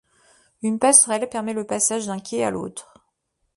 [0.63, 2.91] Une passerelle permet le passage d'un quai à l'autre.